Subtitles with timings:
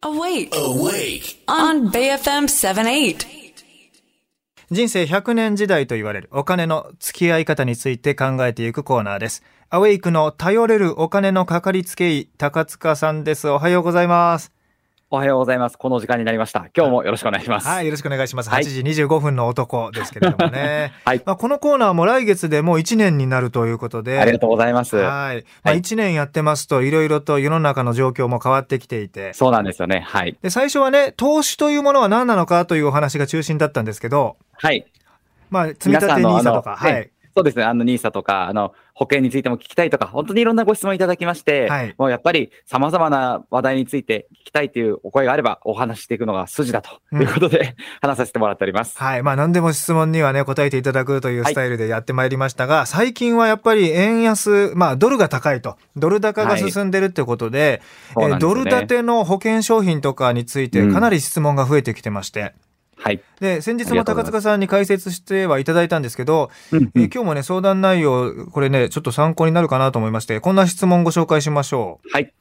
[0.00, 0.50] Awake.
[0.52, 1.42] Awake.
[1.48, 3.26] On BFM 78.
[4.70, 9.42] 人生100年時代と言われるお金の付き合い方について考えていくコーナーです。
[9.70, 13.48] アウェイクの頼れるお金のかかりつけ医、高塚さんです。
[13.48, 14.52] おはようございます。
[15.10, 15.78] おはようございます。
[15.78, 16.68] この時間になりました。
[16.76, 17.66] 今日もよろしくお願いします。
[17.66, 18.50] はい、よろしくお願いします。
[18.50, 20.92] はい8時25分の男ですけれどもね。
[21.06, 24.20] はいまあ、このコーナーも来月でもう1年になるということで。
[24.20, 24.96] ありがとうございます。
[24.96, 25.06] はい。
[25.06, 29.32] まあ、はい1年やってますと、いろいろと世の中の状況も変わってきていて。
[29.32, 30.04] そうなんですよね。
[30.06, 30.36] はい。
[30.42, 34.84] で、最初はね、投資というものは何なのかというお話が中心だったんですけど、はい。
[35.48, 37.10] まあ、積み立て NISA とか、はい。
[37.38, 37.62] そうですね。
[37.62, 41.94] あの、ニーサとか、あの、保険についても聞きたいとか、本当にいろんなご質問いただきまして、はい。
[41.96, 48.98] もうやっぱり様々な話題について聞きたいというお声があれば、お話ししていくのが筋だということで、話させてもらっております。
[48.98, 49.22] はい。
[49.22, 57.82] まあ何でも質問にはね、答えていただくというスタイルでやってまいりましたが、最近はやっぱり円安、まあドルが高いと、ドル高が進んでるってことで、
[58.14, 58.50] そうなんでね。
[58.50, 62.54] えードル建ての保険商品とかについてうんかなり質問が増えてきてまして、
[63.00, 63.20] はい。
[63.40, 72.08] で、先日も高塚さんに解説してはいただいたんですけど、うんえー今日もね、相談内容、これね、ちょっと参考になるかなと思いまして、こんな質問ご紹介しましょう。
[72.12, 72.32] はい。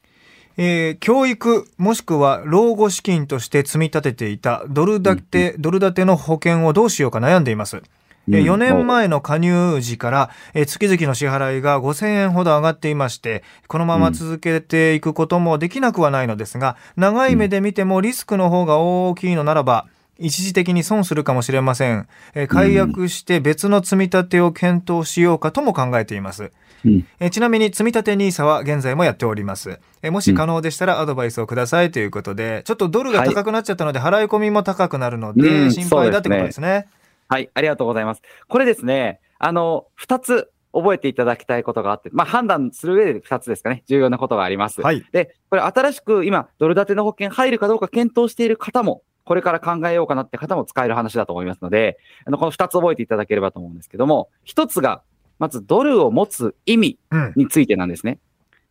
[0.57, 7.77] えー教育もしくは老後資金として積み立てていたドル建て、ドル建ての保険をどうしようか悩んでいます。
[7.77, 7.87] えーうん
[8.29, 19.85] 4年前の加入時から、えー月々の支払いが5000円ほど上がっていまして、このまま続けていくこともできなくはないのですが、長い目で見てもリスクの方が大きいのならば、
[20.19, 22.07] 一時的に損するかもしれません。
[22.33, 26.51] えー解約して別の積み立てを検討しようかとも考えています。
[26.85, 29.79] うんえーちなみに積み立て NISA は現在もやっております。
[30.01, 36.87] えーもし可能でしたらアドバイスをくださいということで、ちょっとドルが高くなっちゃったので払い込みも高くなるので、うん心配だってことですね。
[37.27, 37.49] はい。
[37.53, 38.21] ありがとうございます。
[38.47, 44.81] これですね、あの、二つ覚えていただきたいことがあって、まあ判断する上で二つですかね、重要なことがあります。
[44.81, 45.03] はい。
[45.11, 55.03] で、これ新しく今、ドル建ての保険入るかどうか検討している方も、これから考えようかなって方も使える話だと思いますので、あの、この二つ覚えていただければと思うんですけども、一つが、
[55.37, 57.33] まずドルを持つ意味うん。
[57.35, 58.19] についてなんですね。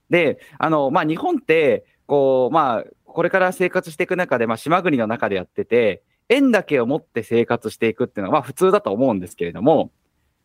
[0.09, 9.91] で、あの、まあ、日本って、こう、まあ、これから生活していく中で、まあ、島国の中でやってて、円だけを持って生活していくっていうのは、まあ、普通だと思うんですけれども、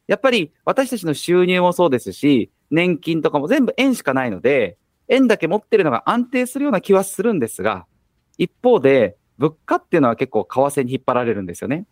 [0.08, 7.86] やっぱり私たちの収入もそうですし、年金とかも全部円しかないので、円だけ持ってるのが安定するような気はするんですが、
[8.38, 11.86] 一方で、物価っていうのは結構為替に引っ張られるんですよね。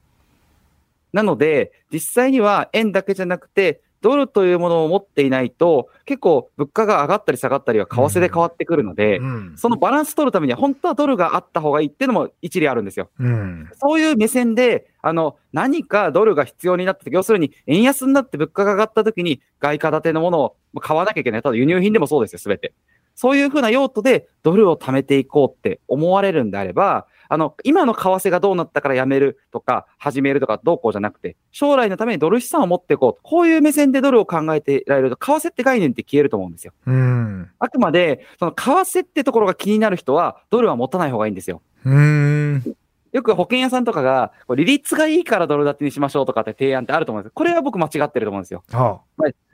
[1.11, 9.53] なので、実際には円だけじゃなくて、ドルというものを持っていないと、結構物価が上がったり下がったりは為替で変わってくるので、うん。
[9.57, 13.09] そのバランス取るためには本当はドルがあった方がいいっていうのも一理あるんですよ。
[13.19, 13.69] うん。
[13.73, 21.41] そういう目線で、あの、何かドルが必要になった時、要するに円安になって物価が上がった時に外貨建てのものを買わなきゃいけない。
[21.41, 22.73] ただ輸入品でもそうですよ、すべて。
[23.15, 33.19] そういうふうな用途でドルを貯めていこうって思われるんであれば、あの、今の為替がどうなったからやめるとか、始めるとかどうこうじゃなくて、将来のためにドル資産を持っていこうと。
[33.22, 36.73] こういう目線でドルを考えていられると、為替って概念って消えると思うんですよ。
[36.88, 37.51] うん。
[37.59, 41.62] あくまで、その為替ってところが気になる人は、ドルは持たない方がいいんですよ。
[41.85, 42.63] うん。
[43.12, 47.31] よく保険屋さんとかが、利率がいいからドル建てにしましょうとかって提案ってあると思うんですよ。
[47.35, 48.63] これは僕間違ってると思うんですよ。
[48.72, 49.01] は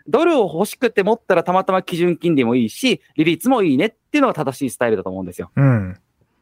[0.08, 5.52] ドルを欲しくて持ったらたまたま基準金利もいいし、利率もいいねっていうのが正しいスタイルだと思うんですよ。
[5.56, 5.62] あ。
[5.62, 5.98] うん。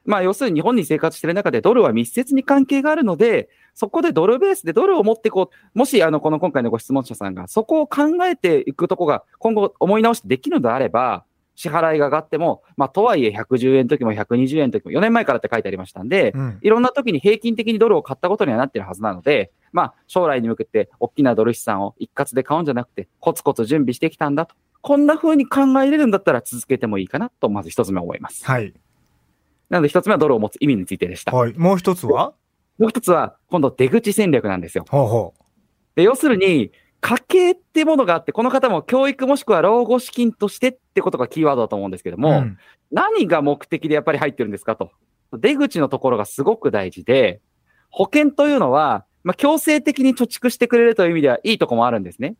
[0.05, 5.77] まあ要するに日本に生活してる中でドルは密接に関係があるので、そこでドルベースでドルを持っていこう。
[5.77, 11.25] もしあのこの今回のご質問者さんがそこを考えていくとこが今後思い直してできるのであれば、
[11.55, 16.59] 支払いが上がっても、まあとはいえ110円の時も120円の時も4年前からって書いてありましたんで、うん。
[16.61, 24.55] いろんな時に平均的にドルを買ったことにはなってるはずなので、まあ、将来に向けて大きなドル資産を一括で買うんじゃなくて、コツコツ準備してきたんだと。
[24.81, 28.45] こんな風に考えれるんだったら続けてもいいかなと、まず一つ目思います。
[28.45, 28.73] はい。
[29.73, 31.31] なので一つ目はドルを持つ意味についてでした。
[31.31, 31.53] はい。
[31.53, 32.33] もう一つは？
[32.77, 34.85] もう一つは、今度出口戦略なんですよ。
[34.87, 35.33] ほうほ
[35.95, 42.19] で、要するに、家計ってものがあって、この方も教育もしくは老後資金としてってことがキーワードだと思うんですけどう。
[42.19, 42.57] も、ん
[42.91, 44.91] 何が目的でやっぱり入ってるんですかと。
[45.31, 47.41] 出口のところがすごく大事で、
[47.89, 52.35] 保険というのは、まあ、強制的に貯蓄してくれるという意味ではいいとこもあるんですね。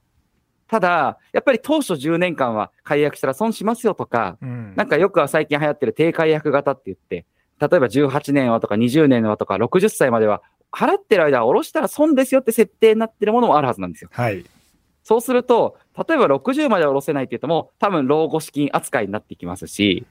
[0.73, 4.73] ただ、やっぱり当初10年間は解約したら損しますよとか、うん。
[4.75, 7.27] なんかよくは最近流行ってる低解約型って言って、
[7.59, 10.41] 例えば18年はとか20年はとか60歳までは
[10.71, 14.09] 払ってる間は下ろしたら損ですよって設定になってるものもあるはずなんですよ。
[14.11, 14.43] はい。
[15.03, 20.07] そうすると、例えば60までは下ろせないって言っても、多分老後資金扱いになってきますし、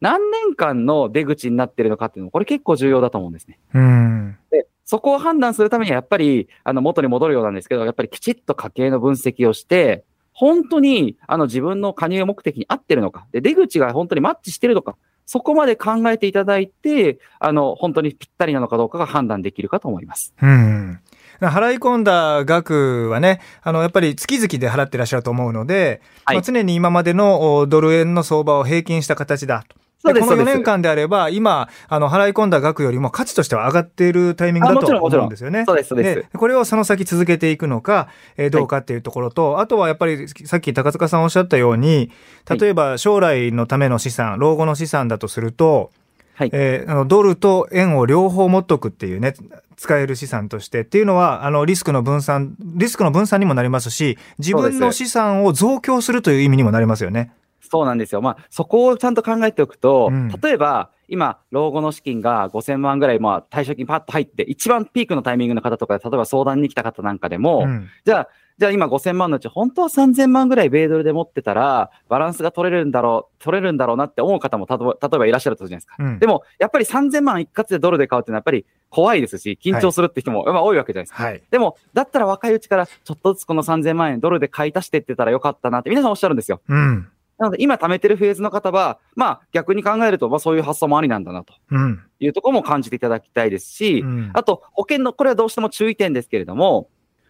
[0.00, 3.60] 何年間の出口になってるのかっていうのも、これ結構重要だと思うんですね。
[3.74, 4.36] うん。
[4.50, 14.96] で、そこを判断するためには、やっぱり、あの、元に戻るようなんですけど、やっぱりきちっと家計の分析をして、本当に、あの、自分の加入目的に合ってるのか、で、出口が本当にマッチしてるのか、
[15.26, 20.34] そこまで考えていただいて、あの、本当にぴったりなのかどうかが判断できるかと思います。
[20.42, 21.00] うん。
[21.40, 29.76] 払い込んだ額はね、あの、やっぱり月々で払ってらっしゃると思うので、はいまあ、常に今までのおドル円の相場を平均した形だと。
[30.04, 30.54] そうですこの4そうです。
[30.56, 35.64] 年間であれば、今、あの、払い込んだ額よりも価値としては上がっているタイミングだと思うんですよね。
[35.66, 36.38] そうです、そうです。
[36.38, 42.10] これをその先続けていくのか、えーどうかっていうところと、あとはやっぱりさっき高塚さんおっしゃったように、
[42.48, 45.90] 例えば将来のための資産、老後の資産だとすると、
[46.34, 46.50] はい。
[46.52, 49.34] えーあのドルと円を両方持っとくっていうね、
[49.76, 57.32] 使える資産としてっていうのは、あのリスクの分散、リスクの分散にもなりますし、自分の資産を増強するという意味にもなりますよね。
[57.68, 58.20] そうなんですよ。
[58.22, 75.96] まあ、そこをちゃんと考えておくと、うん例えば、今、老後の資金が5000万ぐらい、まあ、退職金パッと入って、一番ピークのタイミングの方とかで、例えば相談に来た方なんかでも、うんじゃあ、じゃあ今5000万のうち、本当は3000万ぐらい米ドルで持ってたら、バランスが取れるんだろう、取れるんだろうなって思う方もたと例えばいらっしゃるとするじゃないですか。
[75.98, 81.24] うんでも、やっぱり3000万一括でドルで買うっていうのはやっぱり怖いですし、緊張するって人も、まあ多いわけじゃないですか。
[81.24, 81.42] はい。
[81.50, 86.60] でも、だったら若いうちからちょっとずつこの3000万円ドルで買い足してってたらよかったなって皆さんおっしゃるんですよ。
[86.68, 87.08] うん。
[87.38, 92.02] なので、今貯めてるフェーズの方は、まあ逆に考えると、まあそういう発想もありなんだなとうん。
[92.20, 96.88] いうところも感じていただきたいですし、うんあと保険の、これはどうしても注意点ですけれども、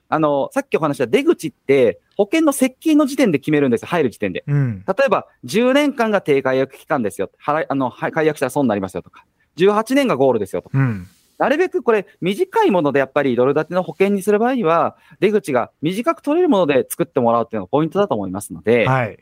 [0.09, 4.45] あの、さっきお話した出口って保険の設計の時点で決めるんですよ、入る時点で。
[4.47, 4.85] うん。
[4.87, 7.31] 例えば、10年間が低解約期間ですよ。
[7.45, 9.25] 払い、あの、はい解約したら損になりますよとか。
[9.57, 10.79] 18年がゴールですよとか。
[10.79, 11.07] うん。
[11.39, 19.19] なるべくこれ、短いものでやっぱりドル建ての保険にする場合には、出口が短く取れるもので作ってもらうっていうのがポイントだと思いますので、はい。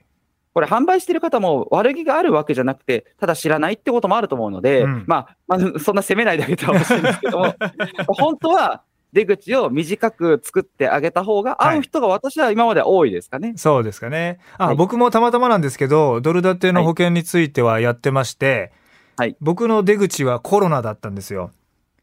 [0.54, 7.54] これ販売してる方も悪気があるわけじゃなくて、ただ知らないってこともあると思うので、うんまあ、まあ、そんな責めないであげたら欲しいんですけども、
[8.08, 8.82] 本当は
[9.12, 13.54] 出口を短く作ってあげた方が合う人が私は今までは多いですかね。
[13.56, 14.38] そうですかね。
[14.58, 18.72] あ、はい僕もたまたまなんですけど、ドル建ての保険についてはやってまして、
[19.16, 21.50] はい僕の出口はコロナだったんですよ。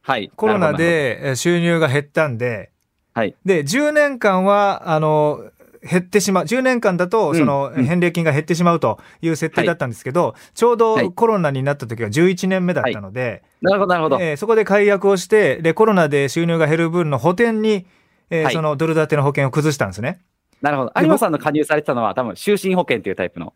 [0.02, 0.32] はい。
[0.36, 2.72] コロナでえー収入が減ったんで、
[3.14, 5.44] はいで、10年間は、あの、
[5.82, 6.46] 減ってしまう。
[6.46, 14.20] 10年間だと、うんその、うん返礼金が減ってしまうという設定だったんですけど、ちょうはいどコロナになった時は11年目だったので、なるほど、なるほど。
[14.20, 17.86] えーそこで解約をして、で、コロナで収入が減る分の補填に、
[18.30, 20.20] えーはいそのドル建ての保険を崩したんですね。
[20.62, 20.92] なるほど。
[20.94, 23.54] で有馬さんの加入されてたのは多分、終身保険っていうタイプの。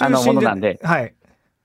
[0.00, 1.14] あのものなんではい。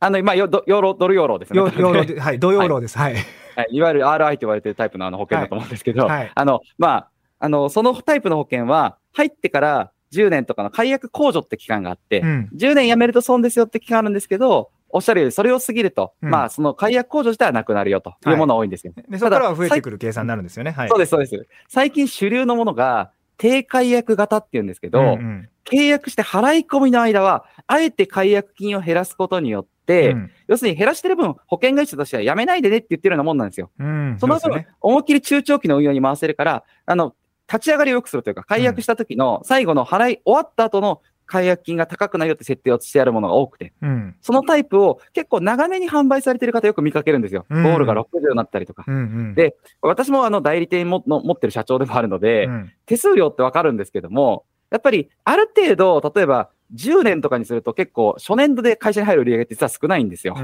[0.01, 1.57] あの、まあ、よドヨーロ、ドルヨーロですね。
[1.57, 2.97] ヨヨーロで、はい、同養老です。
[2.97, 3.15] はい。
[3.55, 12.49] はい、いわゆる RI と言われてるタイプのあの保険だと思うんですけど、はいはいあの、まあ、あの、そのタイプの保険は、入ってから10年とかの解約控除って期間があって、うん。
[12.55, 18.93] 10年辞めると損ですよって期間あるんですけど、おっしゃるように、それを過ぎると、うんまあ、その解約控除自体はなくなるよというものが多いんですよ。
[19.07, 19.81] で、そこからは増えてる。
[19.81, 20.71] くる計算になるんですよね。
[20.71, 20.89] はい。
[20.89, 21.47] そうです、そうです。
[21.67, 33.69] 最近主流のものが、低解約型っていうんですけど、うんうん契約して払い込みの間は、あえて解約金を減らすことによって、うん要するに減らしてる分、保険会社としてはやめないでねって言ってるようなもんなんですよ。
[33.77, 34.17] うん。
[34.19, 37.13] その分、ね思いっきり中長期の運用に回せるから、あの、
[37.51, 44.15] 立ち上がりを良くするというか、解約した時の最後の払い終わった後の解約金が高くないよって設定をしてあるものが多くて、うん。
[44.21, 47.45] そのタイプを結構長めに販売されてる方よく見かけるんですよ。
[47.49, 48.83] ゴうんールが60になったりとか。
[48.87, 49.35] うんうん。
[49.35, 60.35] で私もあの代理店もの持ってる社長でもあるので、うん手数料ってわかるんですけども、やっぱりある程度、例えば10年とかにすると結構初年度で会社に入る売り上げって実は少ないんですよ。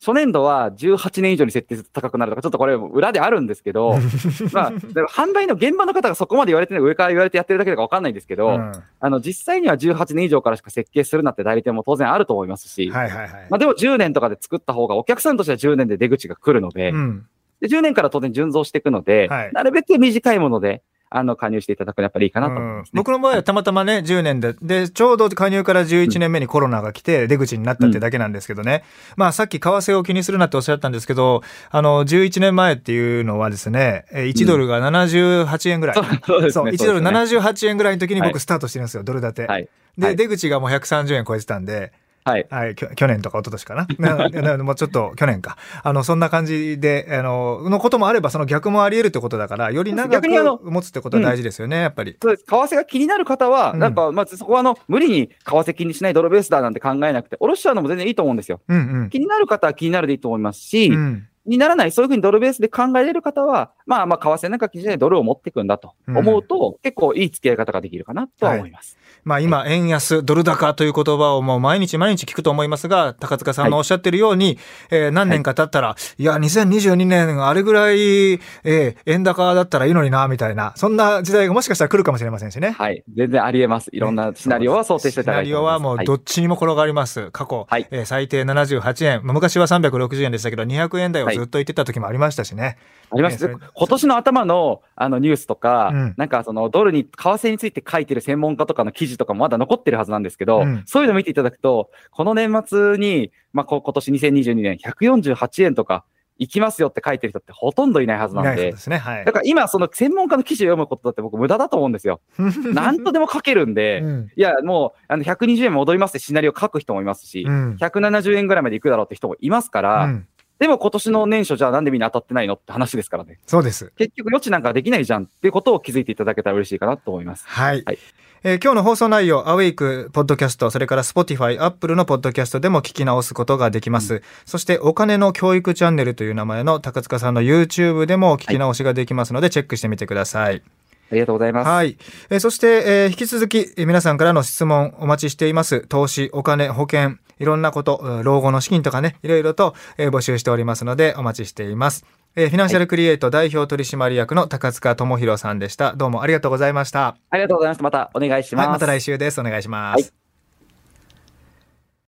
[0.00, 0.14] うん。
[0.14, 3.98] 初年度は18年以上に設定すると高くなるとか、ちょっとこれ裏であるんですけど、
[4.52, 13.30] まあ、でも販売の現場の方がそこまで言われてない、上から言われてやってるだけだかわかんないんですけど、うんあの、実際には18年以上からしか設計するなって代理店も当然あると思いますし、はいはいはい。
[13.50, 17.26] まあでも10年とかで作った方がお客さんとしては10年で出口が来るので、うん。
[17.60, 28.84] で10年から当然順増していくので、はいなるべく短いもので、あの、加入していただくのはやっぱりいいかなと思いうんます、ね僕の場合はたまたまね、10年で、で、ちょうど加入から11年目にコロナが来て、出口になったってだけなんですけどね。
[29.16, 35.96] まあ、さっき為替を気にするなっておっしゃったんですけど、あの、11年前っていうのはですね、え1ドルが78円ぐらい。
[35.96, 36.62] そうそうですね。
[36.62, 39.46] 1ドルそうですね78円ぐらいの時にはい僕スタートしてるんですよ、ドル建て。
[39.46, 39.68] はい。
[39.96, 41.92] で、はい出口がもう130円超えてたんで、
[42.28, 42.46] はい。
[42.50, 43.86] はい、去年とか一昨年かな。
[43.98, 45.56] なななもうちょっと去年か。
[45.82, 52.16] あの、そんな感じで、あの、のこともあれば、その逆もあり得るってことだから、より長逆にあのく持つってことは大事ですよね、やっぱり。
[52.20, 52.44] そうです。
[52.44, 58.60] 為替が気になる方は、うんなんか、まずそこはあの、無理に為替気にしないドルベースだなんて考えなくて、下ろしちゃうのも全然いいと思うんですよ。
[58.68, 59.10] うんうん。
[59.10, 68.98] 気になる方は気になるでいいと思いますし、うんにならない、そういうふうにドルベースで考えれる方は、まあまあ、為替なんか気にしないでドルを持っていくんだと思うと、結構いい付き合い方ができるかなとは思います。
[69.28, 74.58] まあ今、円安、ドル高という言葉をもう毎日毎日聞くと思いますが、高塚さんのおっしゃってるように、
[74.90, 77.98] えー何年か経ったら、い、や、2022年あれぐらい、
[78.32, 82.70] えー円高だったらいいのにな、みたいな、そんな時代がもしかしたら来るかもしれませんしね。
[82.70, 83.04] はい。
[83.14, 83.90] 全然ありえます。
[83.92, 87.30] いろんなシナリオは想定していただいてシナリオはもうどっちにも転がります。
[87.30, 92.78] 過去、はいえー最低78円、まあ昔は360円でしたけど、200円台をずっと言ってた時もありましたしね。
[93.10, 93.32] あります。
[93.34, 106.04] ねそれ今年の頭のあのニュースとか、うんなんかそのドルに、為替について書いてる専門家とかの記事とかもまだ残ってるはずなんですけど、うんそういうの見ていただくと、この年末に、まあ、こ今年2022年148円とか
[106.38, 108.98] 行きますよって書いてる人ってほとんどいないはずなんでで、すね。
[108.98, 109.32] はいだ。
[109.32, 112.20] から今その専門家の記事を読むことだって僕無駄だと思うんですよ。
[112.72, 120.28] なんとでも書けるんで、うんいや、もうあの120円戻りますってシナリオ書く人もいますし、うん170円ぐらいまで行くだろうって人もいますから、うん
[120.58, 123.38] でも今年の年初じゃあなんでみんな当たってないのって話ですからね。
[123.46, 123.92] そうです。
[123.96, 127.44] 結局余地なんかできないじゃんっていうことを気づいていただけたら嬉しいかなと思います。
[127.46, 127.82] はい。
[127.84, 127.98] はい
[128.44, 134.22] えー今日の放送内容、アウェイクポッドキャスト、それから Spotify、Apple のポッドキャストでも聞き直すことができます。
[134.44, 140.62] そして、お金の教育チャンネルという名前の高塚さんの YouTube でも聞き直しができますので、チェックしてみてください。
[141.10, 141.68] ありがとうございます。
[141.68, 141.96] はい。
[142.30, 145.80] えーそして、えー引き続き、えー皆さんからの質問お待ちしています。
[145.88, 152.04] 投資、お金、保険、いろんなこと、うん老後の資金とかね、いろいろと、えー募集しておりますので、お待ちしています。
[152.36, 155.94] えーフィナンシャルクリエイト代表取締役の高塚智博さんでした。
[155.94, 157.16] どうもありがとうございました。
[157.30, 157.82] ありがとうございました。
[157.84, 158.66] またお願いします。
[158.66, 159.40] はい、また来週です。
[159.40, 160.02] お願いします。
[160.02, 160.27] はい